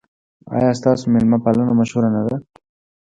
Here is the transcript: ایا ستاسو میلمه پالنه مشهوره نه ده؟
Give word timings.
ایا 0.55 0.71
ستاسو 0.79 1.03
میلمه 1.13 1.37
پالنه 1.43 1.73
مشهوره 1.79 2.09
نه 2.15 2.21
ده؟ 2.27 2.35